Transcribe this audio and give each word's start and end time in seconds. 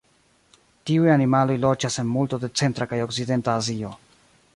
Tiuj 0.89 1.09
animaloj 1.15 1.57
loĝas 1.65 1.97
en 2.03 2.09
multo 2.13 2.39
de 2.45 2.49
centra 2.61 2.89
kaj 2.95 3.03
okcidenta 3.07 3.55
Azio. 3.61 3.93